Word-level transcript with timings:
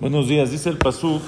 Buenos 0.00 0.28
días, 0.28 0.50
dice 0.50 0.68
el 0.70 0.76
Pasuk. 0.76 1.22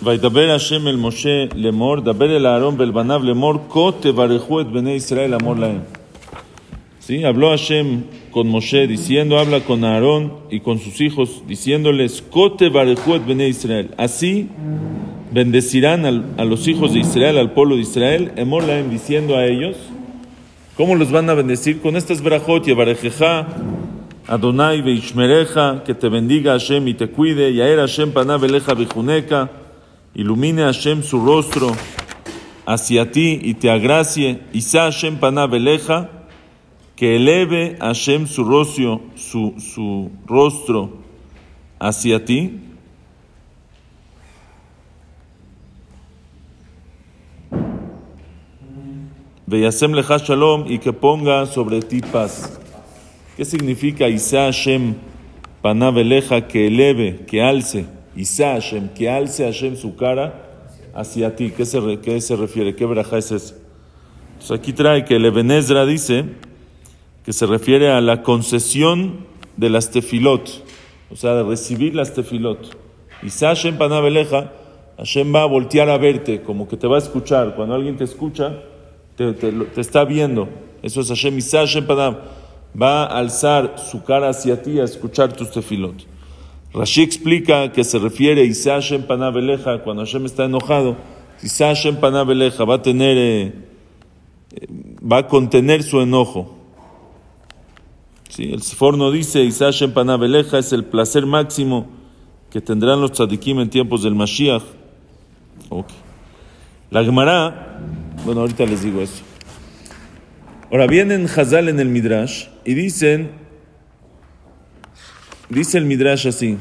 Vaidaber 0.00 0.48
Hashem 0.48 0.88
el 0.88 0.96
Moshe 0.96 1.48
lemor, 1.54 2.02
daber 2.02 2.30
el 2.30 2.46
Aarón 2.46 2.76
belbanav 2.78 3.22
lemor, 3.22 3.68
ko 3.68 3.92
tevareju 3.92 4.60
et 4.60 4.72
bene 4.72 4.96
Israel 4.96 5.34
amor 5.34 5.58
laem. 5.58 5.82
Sí, 7.00 7.22
habló 7.24 7.50
Hashem 7.50 8.04
con 8.30 8.48
Moshe 8.48 8.86
diciendo, 8.86 9.38
habla 9.38 9.60
con 9.60 9.84
Aarón 9.84 10.32
y 10.50 10.60
con 10.60 10.78
sus 10.78 11.00
hijos, 11.02 11.42
diciéndoles, 11.46 12.22
ko 12.22 12.52
tevareju 12.52 13.14
et 13.14 13.26
bene 13.26 13.46
Israel. 13.48 13.90
Así 13.98 14.48
bendecirán 15.32 16.06
al- 16.06 16.24
a 16.38 16.44
los 16.46 16.66
hijos 16.66 16.94
de 16.94 17.00
Israel, 17.00 17.36
al 17.36 17.52
pueblo 17.52 17.76
de 17.76 17.82
Israel, 17.82 18.32
amor 18.40 18.64
laem, 18.64 18.88
diciendo 18.90 19.36
a 19.36 19.44
ellos, 19.46 19.76
¿cómo 20.78 20.94
los 20.94 21.12
van 21.12 21.28
a 21.28 21.34
bendecir? 21.34 21.80
Con 21.82 21.94
estas 21.96 22.22
brajot, 22.22 22.64
yevarejeja, 22.64 23.46
Adonai 24.26 24.82
veishmereja, 24.82 25.82
que 25.84 25.94
te 25.94 26.08
bendiga 26.08 26.52
Hashem 26.52 26.86
y 26.88 26.94
te 26.94 27.08
cuide, 27.08 27.52
Yaer 27.52 27.78
Hashem 27.78 28.12
panav 28.12 28.44
eleja 28.44 28.74
vijuneca, 28.74 29.50
ilumine 30.14 30.62
Hashem 30.62 31.02
su 31.02 31.24
rostro 31.24 31.72
hacia 32.66 33.10
ti 33.10 33.40
y 33.42 33.54
te 33.54 33.70
agracie, 33.70 34.40
Isa 34.52 34.84
Hashem 34.84 35.18
panav 35.18 35.54
eleja, 35.54 36.08
que 36.96 37.16
eleve 37.16 37.76
Hashem 37.80 38.26
su 38.26 38.44
rostro, 38.44 39.00
su, 39.16 39.54
su 39.58 40.10
rostro 40.26 40.98
hacia 41.78 42.24
ti. 42.24 42.60
Veyasem 49.46 49.92
leja 49.94 50.18
shalom 50.18 50.70
y 50.70 50.78
que 50.78 50.92
ponga 50.92 51.44
sobre 51.46 51.80
ti 51.80 52.00
paz. 52.00 52.60
¿Qué 53.40 53.46
significa 53.46 54.06
Isa 54.06 54.44
Hashem 54.44 54.96
panav 55.62 55.96
eleja 55.96 56.46
que 56.46 56.66
eleve, 56.66 57.24
que 57.26 57.40
alce? 57.40 57.86
Isa 58.14 58.52
Hashem, 58.52 58.90
que 58.90 59.08
alce 59.08 59.44
Hashem 59.44 59.76
su 59.76 59.96
cara 59.96 60.68
hacia 60.94 61.34
ti. 61.36 61.50
¿Qué 61.56 61.64
se, 61.64 61.80
qué 62.00 62.20
se 62.20 62.36
refiere? 62.36 62.76
¿Qué 62.76 62.84
braja 62.84 63.16
es 63.16 63.32
esa? 63.32 63.54
Entonces 64.32 64.58
aquí 64.58 64.74
trae 64.74 65.06
que 65.06 65.16
el 65.16 65.24
Ebenezra 65.24 65.86
dice 65.86 66.26
que 67.24 67.32
se 67.32 67.46
refiere 67.46 67.90
a 67.90 68.02
la 68.02 68.22
concesión 68.22 69.24
de 69.56 69.70
las 69.70 69.90
tefilot, 69.90 70.46
o 71.10 71.16
sea, 71.16 71.32
de 71.32 71.42
recibir 71.42 71.94
las 71.94 72.12
tefilot. 72.12 72.76
Isa 73.22 73.46
Hashem 73.46 73.78
panav 73.78 74.04
eleja, 74.04 74.52
Hashem 74.98 75.34
va 75.34 75.44
a 75.44 75.46
voltear 75.46 75.88
a 75.88 75.96
verte, 75.96 76.42
como 76.42 76.68
que 76.68 76.76
te 76.76 76.86
va 76.86 76.96
a 76.96 76.98
escuchar. 76.98 77.54
Cuando 77.56 77.74
alguien 77.74 77.96
te 77.96 78.04
escucha, 78.04 78.58
te, 79.16 79.34
está 79.80 80.04
viendo. 80.04 80.46
Eso 80.82 81.00
es 81.00 81.08
Hashem. 81.08 81.38
Isa 81.38 81.60
Hashem 81.60 81.86
panav 81.86 82.39
va 82.74 83.04
a 83.04 83.18
alzar 83.18 83.76
su 83.78 84.02
cara 84.04 84.28
hacia 84.28 84.62
ti 84.62 84.78
a 84.78 84.84
escuchar 84.84 85.32
tus 85.32 85.50
tefilot. 85.50 86.06
Rashi 86.72 87.02
explica 87.02 87.72
que 87.72 87.82
se 87.82 87.98
refiere 87.98 88.44
Isa 88.44 88.74
Hashem 88.74 89.02
panav 89.02 89.36
eleja, 89.36 89.82
cuando 89.82 90.04
Hashem 90.04 90.26
está 90.26 90.44
enojado. 90.44 90.96
Isa 91.42 91.68
Hashem 91.68 91.96
panav 91.96 92.30
eleja 92.30 92.64
va 92.64 92.76
a 92.76 92.82
tener, 92.82 93.16
eh, 93.18 93.52
va 95.00 95.18
a 95.18 95.26
contener 95.26 95.82
su 95.82 96.00
enojo. 96.00 96.56
Sí, 98.28 98.52
el 98.52 98.62
Sforno 98.62 99.10
dice, 99.10 99.42
Isa 99.42 99.66
Hashem 99.66 99.92
panav 99.92 100.22
eleja 100.22 100.58
es 100.58 100.72
el 100.72 100.84
placer 100.84 101.26
máximo 101.26 101.88
que 102.50 102.60
tendrán 102.60 103.00
los 103.00 103.12
tzadikim 103.12 103.58
en 103.58 103.70
tiempos 103.70 104.04
del 104.04 104.14
Mashiach. 104.14 104.62
Ok. 105.70 105.86
La 106.90 107.04
Gemara, 107.04 107.80
bueno, 108.24 108.42
ahorita 108.42 108.64
les 108.66 108.82
digo 108.82 109.00
eso. 109.00 109.29
Ahora 110.70 110.86
vienen 110.86 111.26
Hazal 111.26 111.68
en 111.68 111.80
el 111.80 111.88
Midrash 111.88 112.46
y 112.64 112.74
dicen, 112.74 113.30
dice 115.48 115.78
el 115.78 115.84
Midrash 115.84 116.28
así, 116.28 116.58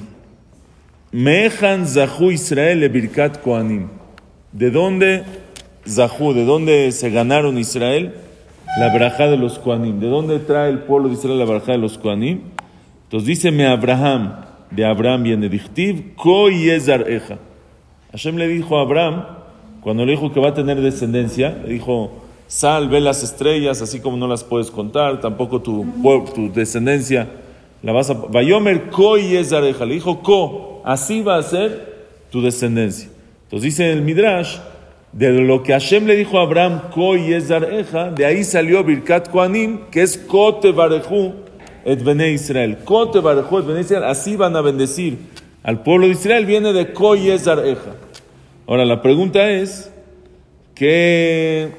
Mehan 1.12 1.88
Zahu 1.88 2.32
Israel 2.32 2.80
le 2.80 2.90
Birkat 2.90 3.42
Koanim. 3.42 3.88
¿De 4.52 4.72
dónde 4.72 5.24
Zahu, 5.88 6.34
de 6.34 6.44
dónde 6.44 6.92
se 6.92 7.12
ganaron 7.12 7.60
Israel? 7.60 8.16
La 8.80 8.92
braja 8.92 9.28
de 9.28 9.38
los 9.38 9.60
Koanim. 9.60 10.00
¿De 10.00 10.08
dónde 10.08 10.40
trae 10.40 10.72
el 10.72 10.80
pueblo 10.80 11.10
de 11.10 11.14
Israel 11.14 11.38
la 11.38 11.46
braja 11.46 11.74
de 11.74 11.78
los 11.78 12.00
Koanim? 12.00 12.42
Entonces 13.04 13.28
dice, 13.28 13.52
me 13.52 13.68
Abraham, 13.68 14.36
de 14.72 14.86
Abraham 14.86 15.24
viene 15.24 15.50
Dichtiv, 15.50 16.16
Ko 16.16 16.50
Yezar 16.50 17.10
Eja. 17.10 17.38
Hashem 18.12 18.38
le 18.38 18.48
dijo 18.48 18.80
a 18.80 18.82
Abraham, 18.82 19.26
cuando 19.82 20.04
le 20.04 20.14
dijo 20.14 20.32
que 20.32 20.40
va 20.40 20.50
a 20.50 20.54
tener 20.56 20.82
descendencia, 20.82 21.56
le 21.64 21.74
dijo, 21.74 22.29
sal, 22.50 22.90
ve 22.90 23.00
las 23.00 23.24
estrellas, 23.24 23.82
así 23.82 24.02
como 24.02 24.18
no 24.18 24.28
las 24.28 24.44
puedes 24.44 24.72
contar, 24.72 25.22
tampoco 25.22 25.62
tu, 25.62 25.86
tu 26.36 26.52
descendencia 26.52 27.30
la 27.82 27.94
vas 27.94 28.10
a... 28.10 28.14
Vayomer 28.14 28.90
Ko 28.90 29.18
Yezareja, 29.18 29.86
le 29.86 29.94
dijo 29.94 30.22
Ko, 30.22 30.82
así 30.84 31.22
va 31.22 31.38
a 31.38 31.44
ser 31.44 32.08
tu 32.32 32.42
descendencia. 32.42 33.08
Entonces 33.44 33.64
dice 33.64 33.92
el 33.92 34.02
Midrash, 34.02 34.58
de 35.14 35.32
lo 35.32 35.64
que 35.64 35.74
Hashem 35.74 36.06
le 36.06 36.16
dijo 36.16 36.40
a 36.40 36.44
Abraham, 36.44 36.82
Ko 36.94 37.16
Yezareja, 37.16 38.12
de 38.12 38.26
ahí 38.26 38.44
salió 38.44 38.84
Birkat 38.84 39.30
Koanim, 39.30 39.90
que 39.92 40.02
es 40.02 40.18
Ko 40.18 40.56
Tevareju 40.56 41.34
et 41.86 42.04
Bene 42.04 42.32
Israel. 42.32 42.80
Ko 42.84 43.10
Tevareju 43.10 43.60
et 43.60 43.66
Bene 43.66 43.82
Israel, 43.82 44.04
así 44.06 44.36
van 44.36 44.56
a 44.56 44.62
bendecir 44.62 45.18
al 45.64 45.84
pueblo 45.84 46.08
de 46.08 46.14
Israel, 46.14 46.46
viene 46.46 46.74
de 46.74 46.92
Ko 46.94 47.16
Yezareja. 47.16 47.96
Ahora, 48.68 48.86
la 48.86 49.02
pregunta 49.02 49.50
es, 49.50 49.92
¿qué, 50.76 51.70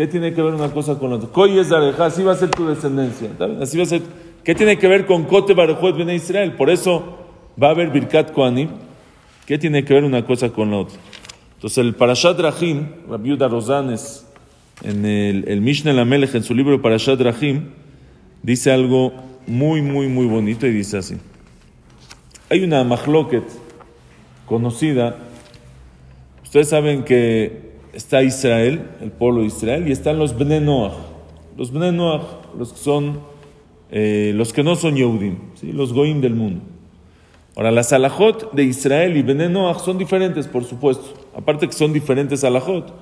¿qué 0.00 0.06
tiene 0.06 0.32
que 0.32 0.40
ver 0.40 0.54
una 0.54 0.70
cosa 0.70 0.98
con 0.98 1.10
la 1.10 1.16
otra? 1.16 1.28
Koy 1.28 1.58
es 1.58 1.70
Areja, 1.70 2.06
así 2.06 2.22
va 2.22 2.32
a 2.32 2.36
ser 2.36 2.50
tu 2.50 2.66
descendencia. 2.66 3.28
Así 3.60 3.76
va 3.76 3.82
a 3.82 3.86
ser. 3.86 4.00
¿Qué 4.42 4.54
tiene 4.54 4.78
que 4.78 4.88
ver 4.88 5.04
con 5.04 5.24
Kote 5.24 5.52
Barejuet 5.52 5.94
Bene 5.94 6.14
Israel? 6.14 6.52
Por 6.52 6.70
eso 6.70 7.18
va 7.62 7.68
a 7.68 7.70
haber 7.72 7.90
Birkat 7.90 8.32
Koanim. 8.32 8.70
¿Qué 9.44 9.58
tiene 9.58 9.84
que 9.84 9.92
ver 9.92 10.04
una 10.04 10.24
cosa 10.24 10.48
con 10.48 10.70
la 10.70 10.78
otra? 10.78 10.98
Entonces, 11.56 11.78
el 11.78 11.94
Parashat 11.94 12.40
Rahim, 12.40 12.86
Rabbi 13.10 13.28
Yuda 13.28 13.48
Rosanes, 13.48 14.26
en 14.82 15.04
el, 15.04 15.44
el 15.46 15.60
Mishnah 15.60 15.92
Lamelech, 15.92 16.34
en 16.34 16.44
su 16.44 16.54
libro 16.54 16.80
Parashat 16.80 17.20
Rahim, 17.20 17.68
dice 18.42 18.72
algo 18.72 19.12
muy, 19.46 19.82
muy, 19.82 20.08
muy 20.08 20.24
bonito 20.24 20.66
y 20.66 20.70
dice 20.70 20.96
así. 20.96 21.16
Hay 22.48 22.64
una 22.64 22.82
mahloket 22.84 23.44
conocida 24.46 25.16
Ustedes 26.50 26.68
saben 26.68 27.04
que 27.04 27.70
está 27.92 28.22
Israel, 28.22 28.88
el 29.00 29.10
pueblo 29.10 29.40
de 29.40 29.46
Israel, 29.46 29.88
y 29.88 29.92
están 29.92 30.18
los 30.18 30.36
Bnei 30.36 30.60
Noach. 30.60 30.94
Los 31.56 31.72
Bnei 31.72 31.92
Noach, 31.92 32.22
los 32.58 32.72
que 32.72 32.78
son, 32.78 33.20
eh, 33.90 34.32
los 34.34 34.52
que 34.52 34.62
no 34.62 34.76
son 34.76 34.96
Yehudim, 34.96 35.36
los 35.72 35.92
Goim 35.92 36.20
del 36.20 36.34
mundo. 36.34 36.62
Ahora, 37.56 37.72
las 37.72 37.92
alajot 37.92 38.52
de 38.52 38.64
Israel 38.64 39.16
y 39.16 39.22
Bnei 39.22 39.48
Noach 39.48 39.80
son 39.80 39.98
diferentes, 39.98 40.46
por 40.46 40.64
supuesto. 40.64 41.14
Aparte 41.36 41.66
que 41.66 41.72
son 41.72 41.92
diferentes 41.92 42.44
alajot. 42.44 42.92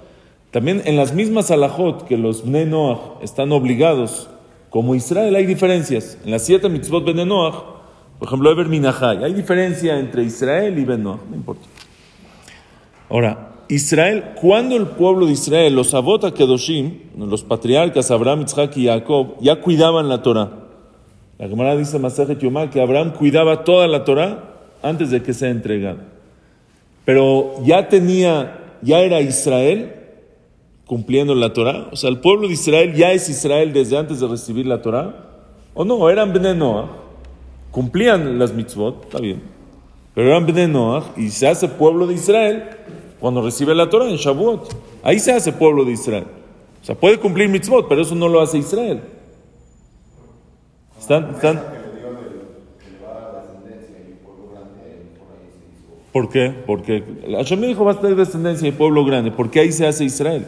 También 0.51 0.83
en 0.87 0.97
las 0.97 1.15
mismas 1.15 1.51
alajot 1.51 2.07
que 2.07 2.17
los 2.17 2.45
Bnei 2.45 2.65
Noach 2.65 3.23
están 3.23 3.53
obligados, 3.53 4.31
como 4.71 4.95
Israel, 4.95 5.35
hay 5.37 5.47
diferencias. 5.47 6.19
En 6.25 6.31
las 6.31 6.45
siete 6.45 6.69
mitzvot 6.69 7.05
Bnei 7.05 7.27
Noach, 7.27 7.55
por 8.19 8.29
ejemplo, 8.29 8.51
Eber 8.51 8.67
Minahai, 8.67 9.23
hay 9.23 9.35
diferencia 9.35 9.99
entre 9.99 10.25
Israel 10.25 10.79
y 10.79 10.85
Bnei 10.85 10.99
Noach, 10.99 11.21
no 11.29 11.37
importa. 11.37 11.67
Ahora, 13.11 13.48
Israel, 13.69 14.33
cuando 14.41 14.77
el 14.77 14.87
pueblo 14.87 15.27
de 15.27 15.33
Israel, 15.33 15.75
los 15.75 15.93
Abot 15.93 16.33
Kedoshim, 16.35 17.01
los 17.17 17.43
patriarcas 17.43 18.11
Abraham, 18.11 18.45
Isaac 18.47 18.77
y 18.77 18.87
Jacob, 18.87 19.35
ya 19.41 19.61
cuidaban 19.61 20.09
la 20.09 20.23
Torah. 20.23 20.51
La 21.39 21.49
Gemara 21.49 21.77
dice 21.77 21.99
Masajet 21.99 22.41
Yomá 22.41 22.71
que 22.71 22.81
Abraham 22.81 23.13
cuidaba 23.13 23.65
toda 23.65 23.87
la 23.87 24.05
Torah 24.05 24.57
antes 24.83 25.11
de 25.11 25.23
que 25.23 25.35
sea 25.35 25.51
entregada. 25.51 25.99
Pero 27.05 27.63
ya 27.65 27.89
tenía, 27.89 28.77
ya 28.83 29.01
era 29.01 29.21
Israel 29.21 29.95
cumpliendo 30.87 31.35
la 31.35 31.53
Torah. 31.53 31.89
O 31.93 31.97
sea, 31.97 32.11
el 32.11 32.19
pueblo 32.19 32.49
de 32.49 32.55
Israel 32.55 32.95
ya 32.95 33.13
es 33.13 33.29
Israel 33.29 33.73
desde 33.73 33.99
antes 33.99 34.21
de 34.21 34.27
recibir 34.27 34.67
la 34.67 34.81
Torah. 34.81 35.27
O 35.75 35.85
no, 35.85 36.09
eran 36.09 36.33
Bnei 36.33 36.57
Noah, 36.57 36.89
cumplían 37.71 38.39
las 38.39 38.53
mitzvot, 38.53 39.05
está 39.05 39.19
bien. 39.21 39.43
Pero 40.15 40.31
eran 40.31 40.47
Bnei 40.47 40.67
Noach 40.67 41.17
y 41.17 41.29
se 41.29 41.47
hace 41.47 41.69
pueblo 41.69 42.07
de 42.07 42.15
Israel 42.15 42.65
cuando 43.21 43.43
recibe 43.43 43.75
la 43.75 43.89
Torah 43.89 44.09
en 44.09 44.17
Shavuot. 44.17 44.69
Ahí 45.03 45.19
se 45.19 45.33
hace 45.33 45.53
pueblo 45.53 45.85
de 45.85 45.93
Israel. 45.93 46.27
O 46.83 46.85
sea, 46.85 46.95
puede 46.95 47.19
cumplir 47.19 47.49
mitzvot, 47.49 47.89
pero 47.89 48.03
eso 48.03 48.15
no 48.15 48.29
lo 48.29 48.41
hace 48.41 48.59
Israel. 48.59 49.03
¿Están? 50.99 51.31
están? 51.31 51.79
¿Por 56.13 56.29
qué? 56.31 56.53
Porque 56.67 57.05
Hashem 57.31 57.61
dijo 57.61 57.85
va 57.85 57.93
a 57.93 58.01
tener 58.01 58.17
descendencia 58.17 58.67
y 58.67 58.73
pueblo 58.73 59.05
grande. 59.05 59.31
porque 59.31 59.61
ahí 59.61 59.73
se 59.73 59.87
hace 59.87 60.05
Israel? 60.05 60.47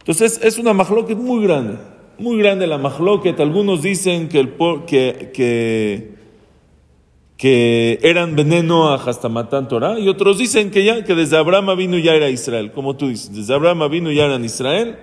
Entonces 0.00 0.40
es 0.42 0.58
una 0.58 0.72
mahloket 0.72 1.16
muy 1.16 1.42
grande. 1.44 1.78
Muy 2.18 2.36
grande 2.38 2.66
la 2.66 2.78
mahloket. 2.78 3.38
Algunos 3.40 3.82
dicen 3.82 4.28
que, 4.28 4.40
el, 4.40 4.52
que, 4.86 5.30
que, 5.32 6.14
que 7.42 7.98
eran 8.02 8.36
veneno 8.36 8.92
hasta 8.92 9.28
Matan 9.28 9.66
Torah, 9.66 9.98
y 9.98 10.06
otros 10.06 10.38
dicen 10.38 10.70
que 10.70 10.84
ya, 10.84 11.02
que 11.02 11.16
desde 11.16 11.36
Abraham 11.36 11.76
vino 11.76 11.98
ya 11.98 12.14
era 12.14 12.28
Israel, 12.30 12.70
como 12.70 12.94
tú 12.94 13.08
dices, 13.08 13.34
desde 13.34 13.52
Abraham 13.52 13.90
vino 13.90 14.12
ya 14.12 14.26
eran 14.26 14.44
Israel, 14.44 14.96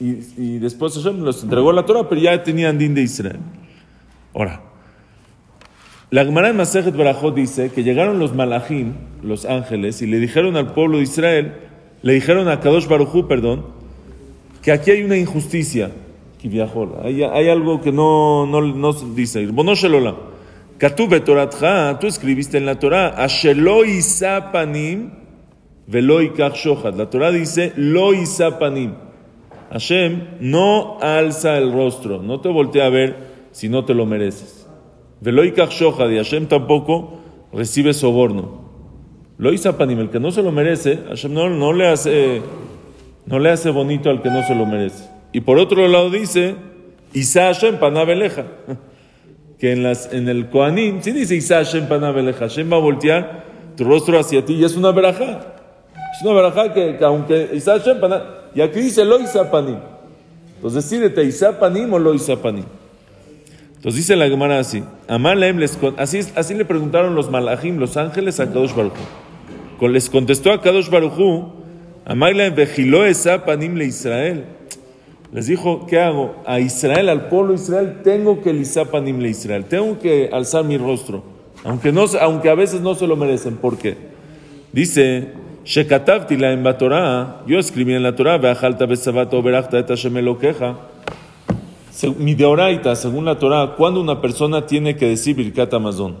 y, 0.00 0.16
y 0.36 0.58
después 0.58 0.94
Hashem 0.94 1.22
los 1.22 1.44
entregó 1.44 1.70
la 1.70 1.86
Torah, 1.86 2.08
pero 2.08 2.20
ya 2.20 2.42
tenían 2.42 2.76
de 2.76 3.02
Israel. 3.02 3.38
Ahora, 4.34 4.62
La 6.10 6.24
Gemara 6.24 6.48
en 6.48 6.56
Masejet 6.56 6.96
Barajot 6.96 7.32
dice 7.32 7.70
que 7.70 7.84
llegaron 7.84 8.18
los 8.18 8.34
malachim, 8.34 8.94
los 9.22 9.44
ángeles, 9.44 10.02
y 10.02 10.08
le 10.08 10.18
dijeron 10.18 10.56
al 10.56 10.72
pueblo 10.72 10.96
de 10.96 11.04
Israel, 11.04 11.54
le 12.02 12.14
dijeron 12.14 12.48
a 12.48 12.58
Kadosh 12.58 12.88
Barujú, 12.88 13.28
perdón, 13.28 13.66
que 14.60 14.72
aquí 14.72 14.90
hay 14.90 15.04
una 15.04 15.16
injusticia. 15.16 15.92
Hay, 17.02 17.22
hay 17.22 17.48
algo 17.48 17.80
que 17.80 17.92
no, 17.92 18.46
no, 18.46 18.60
no 18.60 18.92
dice. 18.92 19.46
Bonoshelola. 19.46 20.14
Katube 20.78 21.20
Toratja, 21.20 21.98
tú 21.98 22.06
escribiste 22.06 22.58
en 22.58 22.66
la 22.66 22.78
Torah, 22.78 23.08
Ashelo 23.16 23.80
panim 24.52 25.10
velo 25.86 26.20
shohad. 26.20 26.94
La 26.94 27.08
Torah 27.08 27.30
dice, 27.30 27.72
lo 27.76 28.10
panim. 28.58 28.92
Hashem 29.70 30.38
no 30.40 30.98
alza 31.00 31.58
el 31.58 31.72
rostro, 31.72 32.22
no 32.22 32.40
te 32.40 32.48
voltea 32.48 32.86
a 32.86 32.90
ver 32.90 33.16
si 33.52 33.68
no 33.68 33.84
te 33.84 33.94
lo 33.94 34.06
mereces. 34.06 34.66
Veloy 35.20 35.54
Shohad 35.56 36.10
y 36.10 36.16
Hashem 36.16 36.46
tampoco 36.46 37.18
recibe 37.52 37.94
soborno. 37.94 38.66
Lo 39.38 39.50
panim, 39.76 40.00
el 40.00 40.10
que 40.10 40.20
no 40.20 40.30
se 40.30 40.42
lo 40.42 40.52
merece, 40.52 40.98
Hashem 41.08 41.32
no, 41.32 41.48
no, 41.48 41.72
le 41.72 41.88
hace, 41.88 42.42
no 43.26 43.38
le 43.38 43.50
hace 43.50 43.70
bonito 43.70 44.10
al 44.10 44.22
que 44.22 44.30
no 44.30 44.42
se 44.46 44.54
lo 44.54 44.66
merece. 44.66 45.15
Y 45.32 45.40
por 45.40 45.58
otro 45.58 45.86
lado 45.88 46.10
dice, 46.10 46.54
Isa 47.12 47.46
Hashem 47.46 47.78
panabeleja. 47.78 48.44
Que 49.58 49.72
en, 49.72 49.82
las, 49.82 50.12
en 50.12 50.28
el 50.28 50.50
Koanim, 50.50 51.00
sí 51.00 51.12
dice 51.12 51.34
Isa 51.34 51.56
Hashem 51.56 51.88
panabeleja. 51.88 52.40
Hashem 52.40 52.70
va 52.70 52.76
a 52.76 52.80
voltear 52.80 53.44
tu 53.74 53.84
rostro 53.84 54.18
hacia 54.18 54.44
ti 54.44 54.52
y 54.52 54.64
es 54.64 54.76
una 54.76 54.90
verajá. 54.90 55.54
Es 56.14 56.22
una 56.22 56.34
verajá 56.34 56.74
que, 56.74 56.98
aunque 57.02 57.52
Isa 57.54 57.78
Hashem 57.78 57.96
Y 58.54 58.60
aquí 58.60 58.80
dice 58.80 59.02
lo 59.02 59.18
Isa 59.18 59.50
panim. 59.50 59.78
Entonces 60.56 60.84
decídete, 60.84 61.24
Isa 61.24 61.58
panim 61.58 61.90
o 61.90 61.98
lo 61.98 62.14
panim. 62.42 62.66
Entonces 63.76 63.94
dice 63.94 64.16
la 64.16 64.28
Gemara 64.28 64.58
así, 64.58 64.82
así, 65.96 66.20
así 66.34 66.54
le 66.54 66.64
preguntaron 66.64 67.14
los 67.14 67.30
malachim, 67.30 67.78
los 67.78 67.96
ángeles, 67.96 68.40
a 68.40 68.46
Kadosh 68.46 68.74
Baruj 68.74 68.94
Les 69.80 70.10
contestó 70.10 70.52
a 70.52 70.60
Kadosh 70.60 70.90
Baruj 70.90 71.52
Amarlaem 72.04 72.54
vejiló 72.54 73.04
esa 73.04 73.44
panim 73.44 73.74
le 73.76 73.84
Israel. 73.84 74.44
Les 75.32 75.46
dijo, 75.46 75.86
¿qué 75.86 76.00
hago? 76.00 76.36
A 76.46 76.60
Israel, 76.60 77.08
al 77.08 77.28
pueblo 77.28 77.52
de 77.52 77.62
Israel, 77.62 78.00
tengo 78.02 78.40
que 78.42 78.50
Israel. 78.50 79.64
Tengo 79.64 79.98
que 79.98 80.30
alzar 80.32 80.64
mi 80.64 80.78
rostro. 80.78 81.22
Aunque, 81.64 82.48
a 82.48 82.54
veces 82.54 82.80
no 82.80 82.94
se 82.94 83.06
lo 83.06 83.16
merecen. 83.16 83.56
¿Por 83.56 83.76
qué? 83.76 83.96
Dice, 84.72 85.32
Torah, 86.78 87.42
yo 87.46 87.58
escribí 87.58 87.94
en 87.94 88.02
la 88.02 88.14
Torah, 88.14 88.38
Veajalta 88.38 88.86
besabato 88.86 89.42
berachta 89.42 89.78
et 89.80 89.86
queja 90.38 90.76
mi 92.18 92.34
deoraita, 92.34 92.94
según 92.94 93.24
la 93.24 93.38
Torah, 93.38 93.74
¿cuándo 93.76 94.00
una 94.00 94.20
persona 94.20 94.66
tiene 94.66 94.96
que 94.96 95.08
decir 95.08 95.34
Birkat 95.34 95.72
Amazon? 95.72 96.16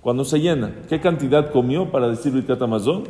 Cuando 0.00 0.24
se 0.24 0.40
llena. 0.40 0.74
¿Qué 0.88 1.00
cantidad 1.00 1.52
comió 1.52 1.90
para 1.90 2.08
decir 2.08 2.32
Birkat 2.32 2.60
Amazon? 2.60 3.04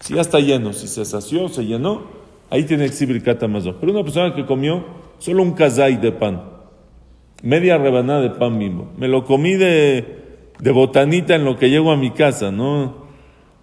Si 0.00 0.14
ya 0.14 0.20
está 0.20 0.38
lleno, 0.38 0.74
si 0.74 0.86
se 0.86 1.04
sació, 1.06 1.48
se 1.48 1.64
llenó, 1.64 2.02
ahí 2.50 2.64
tiene 2.64 2.88
Birkat 2.88 3.42
Amazon. 3.42 3.76
Pero 3.80 3.92
una 3.92 4.02
persona 4.02 4.34
que 4.34 4.44
comió 4.44 4.84
solo 5.18 5.42
un 5.42 5.52
kazay 5.52 5.96
de 5.96 6.12
pan, 6.12 6.42
media 7.42 7.78
rebanada 7.78 8.20
de 8.22 8.30
pan 8.30 8.56
mismo, 8.56 8.90
me 8.96 9.08
lo 9.08 9.24
comí 9.24 9.54
de, 9.54 10.04
de 10.58 10.70
botanita 10.70 11.34
en 11.34 11.44
lo 11.44 11.58
que 11.58 11.70
llego 11.70 11.90
a 11.90 11.96
mi 11.96 12.10
casa, 12.10 12.50
no, 12.50 13.06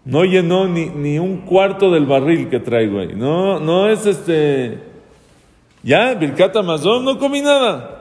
no 0.05 0.25
llenó 0.25 0.67
ni, 0.67 0.87
ni 0.87 1.19
un 1.19 1.37
cuarto 1.37 1.91
del 1.91 2.05
barril 2.05 2.49
que 2.49 2.59
traigo 2.59 2.99
ahí. 2.99 3.13
No, 3.15 3.59
no 3.59 3.89
es 3.89 4.05
este 4.05 4.93
ya, 5.83 6.13
Birkat 6.13 6.55
Amazon, 6.55 7.03
no 7.03 7.19
comí 7.19 7.41
nada. 7.41 7.99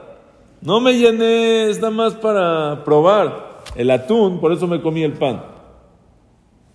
No 0.61 0.81
me 0.81 0.93
llené, 0.93 1.69
es 1.69 1.81
nada 1.81 1.91
más 1.91 2.15
para 2.15 2.85
probar 2.85 3.63
el 3.75 3.91
atún, 3.91 4.41
por 4.41 4.53
eso 4.53 4.69
me 4.69 4.81
comí 4.81 5.03
el 5.03 5.15
pan. 5.15 5.43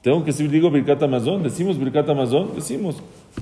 Tengo 0.08 0.24
que 0.24 0.32
decir, 0.32 0.50
digo 0.50 0.72
Birkat 0.72 1.04
Amazon, 1.04 1.44
decimos 1.44 1.78
Birkat 1.78 2.08
Amazon, 2.08 2.52
decimos. 2.56 2.96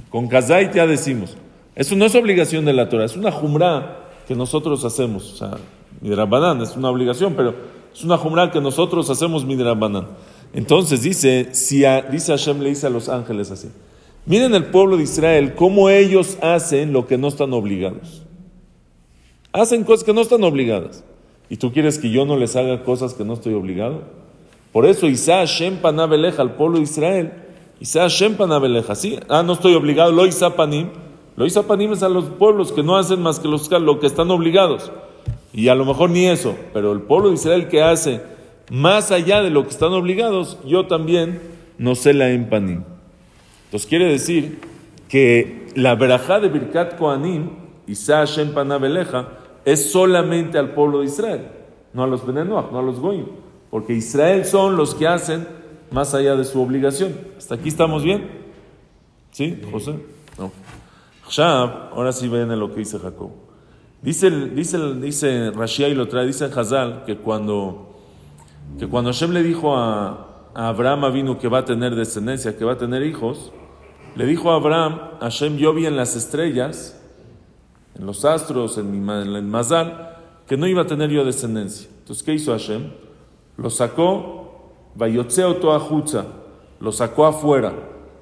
Con 0.09 0.27
Kazait 0.27 0.73
ya 0.73 0.87
decimos. 0.87 1.37
Eso 1.75 1.95
no 1.95 2.05
es 2.05 2.15
obligación 2.15 2.65
de 2.65 2.73
la 2.73 2.89
Torah, 2.89 3.05
es 3.05 3.15
una 3.15 3.31
jumra 3.31 4.07
que 4.27 4.33
nosotros 4.33 4.83
hacemos. 4.83 5.31
O 5.33 5.35
sea, 5.35 5.51
midrabanan 6.01 6.63
es 6.63 6.75
una 6.75 6.89
obligación, 6.89 7.35
pero 7.35 7.53
es 7.93 8.03
una 8.03 8.17
jumra 8.17 8.49
que 8.49 8.59
nosotros 8.59 9.07
hacemos 9.11 9.45
midrabanan. 9.45 10.07
Entonces 10.55 11.03
dice, 11.03 11.49
si 11.51 11.83
dice 12.11 12.31
Hashem 12.31 12.59
le 12.59 12.69
dice 12.69 12.87
a 12.87 12.89
los 12.89 13.09
ángeles 13.09 13.51
así. 13.51 13.69
Miren 14.25 14.55
el 14.55 14.65
pueblo 14.65 14.97
de 14.97 15.03
Israel, 15.03 15.53
cómo 15.53 15.91
ellos 15.91 16.39
hacen 16.41 16.93
lo 16.93 17.05
que 17.05 17.19
no 17.19 17.27
están 17.27 17.53
obligados. 17.53 18.23
Hacen 19.53 19.83
cosas 19.83 20.03
que 20.03 20.13
no 20.13 20.21
están 20.21 20.43
obligadas. 20.43 21.03
¿Y 21.47 21.57
tú 21.57 21.71
quieres 21.71 21.99
que 21.99 22.09
yo 22.09 22.25
no 22.25 22.37
les 22.37 22.55
haga 22.55 22.83
cosas 22.83 23.13
que 23.13 23.23
no 23.23 23.33
estoy 23.33 23.53
obligado? 23.53 24.24
Por 24.75 24.85
eso 24.85 25.07
Isa 25.07 25.37
Hashem 25.37 25.77
Panabeleja 25.77 26.41
al 26.41 26.55
pueblo 26.55 26.79
de 26.79 26.83
Israel. 26.83 27.31
Isa 27.79 28.01
Hashem 28.01 28.35
Panabeleja. 28.35 28.93
Sí, 28.93 29.17
ah, 29.29 29.41
no 29.41 29.53
estoy 29.53 29.73
obligado. 29.73 30.11
Lo 30.11 30.25
Isa 30.25 30.53
Panim. 30.57 30.89
Lo 31.37 31.45
Isa 31.45 31.63
Panim 31.63 31.93
es 31.93 32.03
a 32.03 32.09
los 32.09 32.25
pueblos 32.25 32.73
que 32.73 32.83
no 32.83 32.97
hacen 32.97 33.21
más 33.21 33.39
que 33.39 33.47
lo 33.47 33.99
que 34.01 34.05
están 34.05 34.29
obligados. 34.31 34.91
Y 35.53 35.69
a 35.69 35.75
lo 35.75 35.85
mejor 35.85 36.09
ni 36.09 36.25
eso. 36.25 36.57
Pero 36.73 36.91
el 36.91 37.03
pueblo 37.03 37.29
de 37.29 37.35
Israel 37.35 37.69
que 37.69 37.81
hace 37.81 38.21
más 38.69 39.13
allá 39.13 39.41
de 39.41 39.49
lo 39.49 39.63
que 39.63 39.69
están 39.69 39.93
obligados, 39.93 40.57
yo 40.65 40.87
también 40.87 41.39
no 41.77 41.95
sé 41.95 42.13
la 42.13 42.31
empanim. 42.31 42.83
Entonces 43.67 43.87
quiere 43.87 44.09
decir 44.09 44.59
que 45.07 45.69
la 45.75 45.95
verajá 45.95 46.41
de 46.41 46.49
Birkat 46.49 46.97
Koanim, 46.97 47.49
Isa 47.87 48.17
Hashem 48.17 48.53
Panabeleja, 48.53 49.29
es 49.63 49.89
solamente 49.89 50.57
al 50.57 50.71
pueblo 50.73 50.99
de 50.99 51.05
Israel, 51.05 51.47
no 51.93 52.03
a 52.03 52.07
los 52.07 52.27
Benenoach, 52.27 52.73
no 52.73 52.79
a 52.79 52.83
los 52.83 52.99
Goyim, 52.99 53.44
porque 53.75 53.93
Israel 53.93 54.45
son 54.45 54.77
los 54.77 54.95
que 54.95 55.05
hacen 55.05 55.45
más 55.91 56.13
allá 56.13 56.37
de 56.37 56.45
su 56.45 56.61
obligación. 56.61 57.13
¿Hasta 57.37 57.55
aquí 57.55 57.67
estamos 57.67 58.03
bien? 58.03 58.25
¿Sí, 59.31 59.61
José? 59.69 59.99
No. 60.39 60.49
ahora 61.91 62.13
sí 62.13 62.29
ven 62.29 62.57
lo 62.57 62.71
que 62.71 62.79
dice 62.79 62.99
Jacob. 62.99 63.31
Dice, 64.01 64.31
dice, 64.31 64.77
dice 64.93 65.51
Rashia 65.51 65.89
y 65.89 65.93
lo 65.93 66.07
trae, 66.07 66.25
dice 66.25 66.45
Hazal 66.45 67.03
que 67.05 67.17
cuando, 67.17 67.97
que 68.79 68.87
cuando 68.87 69.11
Hashem 69.11 69.31
le 69.31 69.43
dijo 69.43 69.75
a, 69.75 70.51
Abraham 70.55 71.11
vino 71.11 71.37
que 71.37 71.49
va 71.49 71.57
a 71.57 71.65
tener 71.65 71.95
descendencia, 71.95 72.57
que 72.57 72.63
va 72.63 72.71
a 72.71 72.77
tener 72.77 73.03
hijos, 73.03 73.51
le 74.15 74.25
dijo 74.25 74.51
a 74.51 74.55
Abraham, 74.55 75.01
Hashem, 75.19 75.57
yo 75.57 75.73
vi 75.73 75.85
en 75.85 75.97
las 75.97 76.15
estrellas, 76.15 76.97
en 77.99 78.05
los 78.05 78.23
astros, 78.23 78.77
en, 78.77 79.09
el 79.09 79.43
Mazal, 79.43 80.15
que 80.47 80.55
no 80.55 80.65
iba 80.65 80.83
a 80.83 80.87
tener 80.87 81.09
yo 81.09 81.25
descendencia. 81.25 81.89
Entonces, 81.99 82.23
¿qué 82.23 82.33
hizo 82.33 82.53
Hashem? 82.53 83.03
Lo 83.57 83.69
sacó, 83.69 84.71
Vayotzeo 84.95 85.57
Toahutza, 85.57 86.25
lo 86.79 86.91
sacó 86.91 87.25
afuera, 87.25 87.73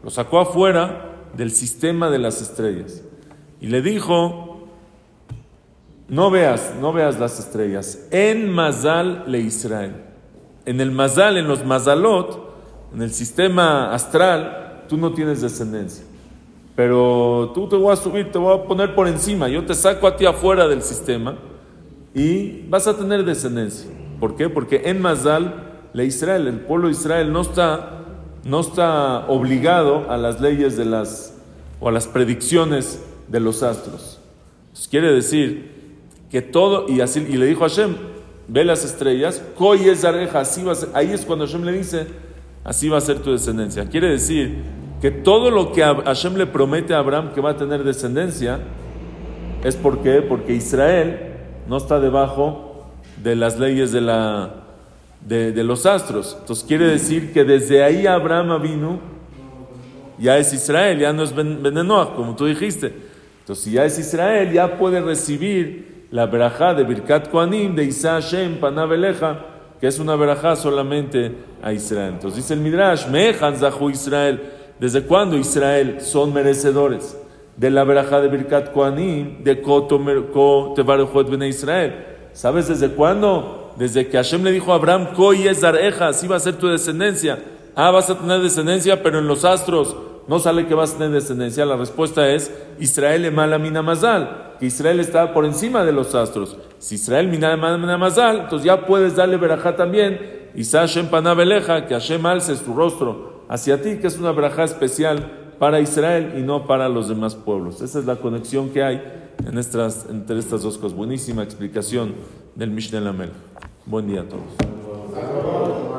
lo 0.04 0.10
sacó 0.10 0.40
afuera 0.40 1.10
del 1.36 1.52
sistema 1.52 2.10
de 2.10 2.20
las 2.20 2.42
estrellas. 2.42 3.04
Y 3.60 3.68
le 3.68 3.82
dijo, 3.82 4.68
no 6.08 6.30
veas, 6.30 6.74
no 6.80 6.94
veas 6.94 7.20
las 7.20 7.40
estrellas, 7.40 8.08
en 8.12 8.50
Mazal 8.50 9.24
le 9.28 9.40
Israel. 9.40 9.96
En 10.66 10.80
el 10.80 10.92
Mazal, 10.92 11.38
en 11.38 11.48
los 11.48 11.66
Mazalot, 11.66 12.54
en 12.94 13.02
el 13.02 13.12
sistema 13.12 13.94
astral, 13.94 14.84
tú 14.88 14.98
no 14.98 15.14
tienes 15.14 15.42
descendencia. 15.42 16.06
Pero 16.76 17.52
tú 17.54 17.68
te 17.68 17.76
voy 17.76 17.94
a 17.94 17.96
subir, 17.96 18.32
te 18.32 18.38
voy 18.38 18.58
a 18.58 18.64
poner 18.64 18.96
por 18.96 19.08
encima, 19.08 19.48
yo 19.48 19.66
te 19.66 19.76
saco 19.76 20.08
a 20.08 20.16
ti 20.16 20.26
afuera 20.26 20.68
del 20.68 20.82
sistema 20.82 21.38
y 22.14 22.62
vas 22.68 22.88
a 22.88 22.98
tener 22.98 23.24
descendencia. 23.24 23.90
¿Por 24.24 24.38
qué? 24.38 24.48
Porque 24.48 24.84
en 24.86 25.02
Mazal, 25.02 25.54
la 25.92 26.06
Israel, 26.06 26.48
el 26.48 26.62
pueblo 26.62 26.88
de 26.88 26.94
Israel 26.94 27.34
no 27.34 27.42
está, 27.42 28.06
no 28.46 28.62
está 28.62 29.28
obligado 29.28 30.10
a 30.10 30.16
las 30.16 30.40
leyes 30.40 30.78
de 30.78 30.86
las, 30.86 31.36
o 31.82 31.90
a 31.90 31.92
las 31.92 32.08
predicciones 32.08 33.04
de 33.28 33.42
los 33.42 33.64
astros. 33.64 34.22
quiere 34.90 35.12
decir 35.12 35.98
que 36.32 36.42
todo, 36.42 36.88
y 36.88 37.02
así, 37.02 37.20
y 37.20 37.36
le 37.36 37.48
dijo 37.48 37.66
a 37.66 37.68
Hashem, 37.68 37.98
ve 38.48 38.64
las 38.64 38.86
estrellas, 38.86 39.44
así 40.36 40.64
ahí 40.94 41.12
es 41.12 41.26
cuando 41.26 41.46
Hashem 41.46 41.66
le 41.66 41.74
dice, 41.74 42.08
así 42.64 42.88
va 42.88 43.00
a 43.00 43.02
ser 43.02 43.20
tu 43.20 43.34
descendencia. 43.34 43.90
Quiere 43.90 44.08
decir 44.08 44.64
que 45.02 45.12
todo 45.12 45.52
lo 45.52 45.74
que 45.74 45.84
Hashem 45.84 46.36
le 46.36 46.48
promete 46.48 46.94
a 46.94 47.00
Abraham 47.00 47.34
que 47.34 47.42
va 47.42 47.50
a 47.50 47.58
tener 47.58 47.84
descendencia 47.84 48.62
es 49.66 49.76
porque, 49.76 50.22
porque 50.22 50.54
Israel 50.54 51.34
no 51.68 51.76
está 51.76 52.00
debajo 52.00 52.63
de 53.22 53.36
las 53.36 53.60
leyes 53.60 53.92
de, 53.92 54.02
la, 54.02 54.52
de, 55.22 55.64
los 55.64 55.86
astros. 55.86 56.38
Entonces 56.40 56.66
quiere 56.68 56.86
decir 56.86 57.34
que 57.34 57.44
desde 57.44 57.84
ahí 57.84 58.08
Abraham 58.08 58.62
vino, 58.62 59.00
ya 60.18 60.38
es 60.38 60.54
Israel, 60.54 61.00
ya 61.00 61.14
no 61.14 61.24
es 61.24 61.34
Benenoach, 61.36 62.16
como 62.16 62.36
tú 62.36 62.46
dijiste. 62.46 62.94
Entonces 63.40 63.66
si 63.66 63.72
ya 63.72 63.86
es 63.86 64.00
Israel, 64.00 64.52
ya 64.52 64.78
puede 64.78 65.02
recibir 65.02 66.08
la 66.12 66.26
verajá 66.28 66.74
de 66.74 66.84
Birkat 66.84 67.30
Koanim, 67.30 67.76
de 67.76 67.86
Isa 67.86 68.14
Hashem, 68.14 68.60
Panabeleja, 68.60 69.46
que 69.80 69.88
es 69.88 70.00
una 70.00 70.16
verajá 70.16 70.56
solamente 70.56 71.32
a 71.62 71.74
Israel. 71.74 72.14
Entonces 72.14 72.38
dice 72.38 72.54
el 72.54 72.62
Midrash, 72.62 73.08
Mehan 73.08 73.58
Zahu 73.58 73.90
Israel, 73.90 74.42
¿desde 74.80 75.04
cuándo 75.04 75.38
Israel 75.38 75.98
son 76.02 76.34
merecedores? 76.34 77.18
De 77.58 77.70
la 77.70 77.84
verajá 77.84 78.22
de 78.22 78.28
Birkat 78.28 78.72
Koanim, 78.72 79.44
de 79.44 79.62
Ko 79.62 80.74
Tevarejot 80.76 81.30
Bene 81.30 81.48
Israel. 81.48 82.13
¿Sabes 82.34 82.68
desde 82.68 82.90
cuándo? 82.90 83.74
Desde 83.78 84.08
que 84.08 84.18
Hashem 84.18 84.44
le 84.44 84.52
dijo 84.52 84.72
a 84.72 84.76
Abraham, 84.76 85.14
Koy 85.16 85.48
es 85.48 85.62
Dareja, 85.62 86.10
así 86.10 86.28
va 86.28 86.36
a 86.36 86.40
ser 86.40 86.56
tu 86.56 86.68
descendencia. 86.68 87.40
Ah, 87.76 87.92
vas 87.92 88.10
a 88.10 88.18
tener 88.18 88.42
descendencia, 88.42 89.02
pero 89.02 89.20
en 89.20 89.28
los 89.28 89.46
astros 89.46 89.96
no 90.28 90.40
sale 90.40 90.68
que 90.68 90.76
vas 90.76 90.94
a 90.94 90.98
tener 90.98 91.12
descendencia. 91.12 91.66
La 91.66 91.76
respuesta 91.76 92.30
es 92.30 92.52
Israel 92.80 93.32
mina 93.32 93.82
mazal, 93.82 94.56
que 94.60 94.68
Israel 94.68 95.00
está 95.00 95.34
por 95.34 95.46
encima 95.46 95.84
de 95.84 95.92
los 95.92 96.16
astros. 96.16 96.58
Si 96.80 96.96
Israel 96.96 97.28
mina 97.28 97.58
mazal, 97.98 98.42
entonces 98.42 98.66
ya 98.66 98.86
puedes 98.86 99.16
darle 99.16 99.38
verajá 99.38 99.76
también. 99.76 100.50
Isa 100.56 100.82
Hashem 100.82 101.08
panabeleja, 101.08 101.88
que 101.88 101.96
Hashem 101.96 102.26
alce 102.26 102.56
su 102.56 102.74
rostro 102.74 103.44
hacia 103.50 103.82
ti, 103.82 103.98
que 103.98 104.08
es 104.08 104.18
una 104.18 104.32
verajá 104.32 104.64
especial 104.64 105.43
para 105.60 105.80
Israel 105.80 106.34
y 106.38 106.42
no 106.42 106.68
para 106.68 106.90
los 106.90 107.08
demás 107.08 107.36
pueblos. 107.36 107.82
Esa 107.82 108.00
es 108.00 108.06
la 108.06 108.18
conexión 108.18 108.70
que 108.70 108.84
hay 108.84 109.02
en 109.46 109.58
estas, 109.58 110.08
entre 110.10 110.40
estas 110.40 110.64
dos 110.64 110.78
cosas. 110.78 110.98
Buenísima 110.98 111.44
explicación 111.44 112.14
del 112.56 112.72
Mishnah 112.72 113.02
Lamel. 113.02 113.32
Buen 113.86 114.08
día 114.08 114.22
a 114.22 114.26
todos. 114.26 115.93